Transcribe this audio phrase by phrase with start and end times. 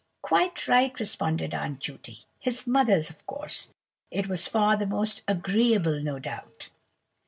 [0.23, 2.23] "Quite right," responded Aunt Judy.
[2.39, 3.69] "His mother's, of course.
[4.09, 6.71] It was far the most agreeable, no doubt.